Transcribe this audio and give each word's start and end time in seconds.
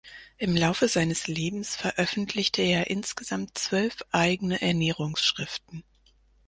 Im 0.39 0.55
Laufe 0.55 0.87
seines 0.87 1.27
Lebens 1.27 1.75
veröffentlichte 1.75 2.63
er 2.63 2.89
insgesamt 2.89 3.55
zwölf 3.59 3.99
eigene 4.11 4.59
Ernährungs-Schriften. 4.59 5.83